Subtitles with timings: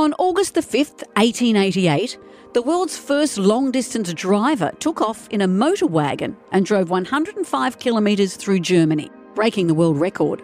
[0.00, 2.16] On August the 5th, 1888,
[2.54, 7.78] the world's first long distance driver took off in a motor wagon and drove 105
[7.78, 10.40] kilometres through Germany, breaking the world record.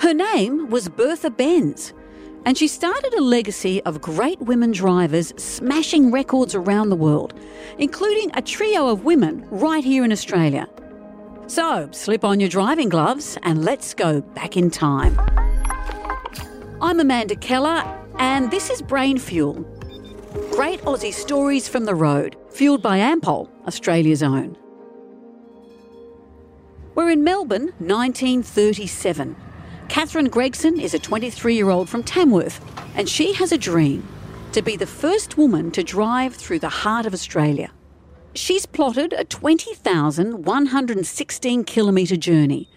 [0.00, 1.94] Her name was Bertha Benz,
[2.46, 7.32] and she started a legacy of great women drivers smashing records around the world,
[7.78, 10.68] including a trio of women right here in Australia.
[11.46, 15.16] So, slip on your driving gloves and let's go back in time.
[16.82, 17.84] I'm Amanda Keller,
[18.18, 19.54] and this is Brain Fuel.
[20.50, 24.56] Great Aussie stories from the road, fueled by Ampol, Australia's own.
[26.94, 29.36] We're in Melbourne, 1937.
[29.88, 32.60] Catherine Gregson is a 23 year old from Tamworth,
[32.96, 34.06] and she has a dream
[34.52, 37.70] to be the first woman to drive through the heart of Australia.
[38.34, 42.68] She's plotted a 20,116 kilometre journey.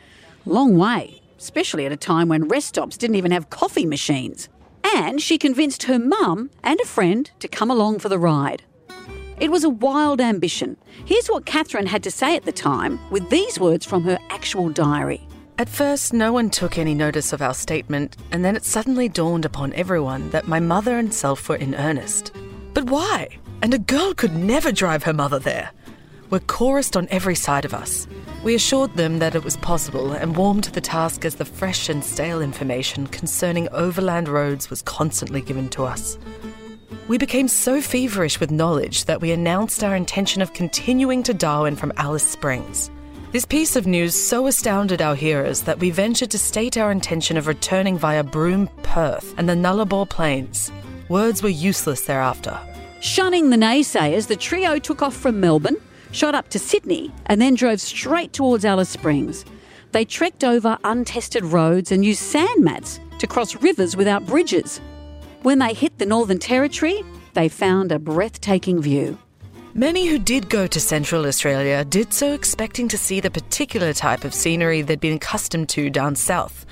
[0.46, 4.50] Long way, especially at a time when rest stops didn't even have coffee machines.
[4.96, 8.64] And she convinced her mum and a friend to come along for the ride.
[9.40, 10.78] It was a wild ambition.
[11.06, 14.70] Here's what Catherine had to say at the time with these words from her actual
[14.70, 15.26] diary.
[15.58, 19.46] At first, no one took any notice of our statement, and then it suddenly dawned
[19.46, 22.32] upon everyone that my mother and self were in earnest.
[22.74, 23.28] But why?
[23.62, 25.72] And a girl could never drive her mother there.
[26.30, 28.08] Were chorused on every side of us.
[28.44, 31.90] We assured them that it was possible and warmed to the task as the fresh
[31.90, 36.20] and stale information concerning overland roads was constantly given to us.
[37.08, 41.76] We became so feverish with knowledge that we announced our intention of continuing to Darwin
[41.76, 42.92] from Alice Springs.
[43.32, 47.38] This piece of news so astounded our hearers that we ventured to state our intention
[47.38, 50.72] of returning via Broome, Perth, and the Nullarbor Plains.
[51.10, 52.60] Words were useless thereafter.
[53.02, 55.78] Shunning the naysayers, the trio took off from Melbourne,
[56.12, 59.46] shot up to Sydney, and then drove straight towards Alice Springs.
[59.92, 64.80] They trekked over untested roads and used sand mats to cross rivers without bridges.
[65.42, 69.18] When they hit the Northern Territory, they found a breathtaking view.
[69.74, 74.24] Many who did go to Central Australia did so expecting to see the particular type
[74.26, 76.66] of scenery they'd been accustomed to down south.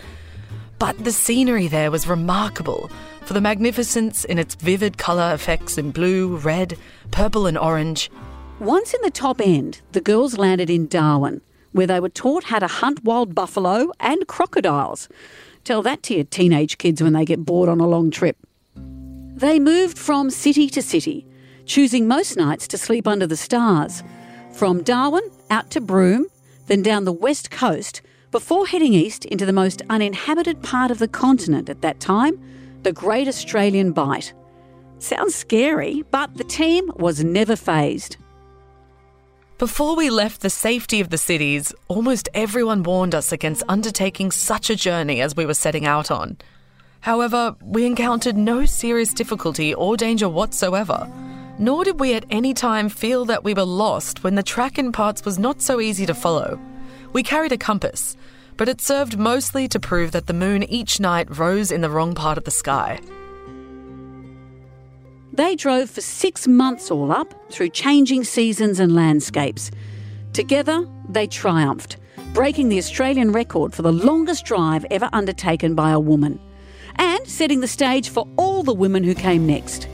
[0.79, 2.89] But the scenery there was remarkable
[3.21, 6.77] for the magnificence in its vivid colour effects in blue, red,
[7.11, 8.11] purple, and orange.
[8.59, 11.41] Once in the top end, the girls landed in Darwin,
[11.71, 15.07] where they were taught how to hunt wild buffalo and crocodiles.
[15.63, 18.37] Tell that to your teenage kids when they get bored on a long trip.
[18.75, 21.27] They moved from city to city
[21.67, 24.01] choosing most nights to sleep under the stars.
[24.53, 26.25] From Darwin out to Broome,
[26.65, 28.01] then down the west coast,
[28.31, 32.41] before heading east into the most uninhabited part of the continent at that time,
[32.83, 34.33] the Great Australian Bight.
[34.99, 38.17] Sounds scary, but the team was never fazed.
[39.57, 44.69] Before we left the safety of the cities, almost everyone warned us against undertaking such
[44.69, 46.37] a journey as we were setting out on.
[46.99, 51.11] However, we encountered no serious difficulty or danger whatsoever.
[51.57, 54.91] Nor did we at any time feel that we were lost when the track in
[54.91, 56.59] parts was not so easy to follow.
[57.11, 58.15] We carried a compass,
[58.57, 62.13] but it served mostly to prove that the moon each night rose in the wrong
[62.13, 62.99] part of the sky.
[65.37, 69.69] They drove for six months all up through changing seasons and landscapes.
[70.33, 71.97] Together, they triumphed,
[72.33, 76.39] breaking the Australian record for the longest drive ever undertaken by a woman,
[76.95, 79.87] and setting the stage for all the women who came next.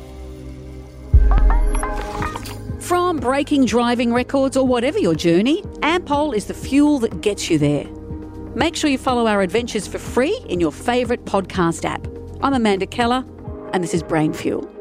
[2.79, 7.57] From breaking driving records or whatever your journey, Ampol is the fuel that gets you
[7.57, 7.83] there.
[8.55, 12.07] Make sure you follow our adventures for free in your favourite podcast app.
[12.41, 13.25] I'm Amanda Keller,
[13.73, 14.72] and this is Brain Fuel.